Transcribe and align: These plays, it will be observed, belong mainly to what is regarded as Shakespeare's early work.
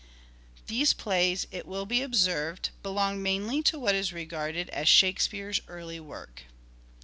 These 0.65 0.93
plays, 0.93 1.45
it 1.51 1.67
will 1.67 1.85
be 1.85 2.01
observed, 2.01 2.71
belong 2.81 3.21
mainly 3.21 3.61
to 3.61 3.77
what 3.77 3.93
is 3.93 4.11
regarded 4.11 4.67
as 4.71 4.89
Shakespeare's 4.89 5.61
early 5.67 5.99
work. 5.99 6.45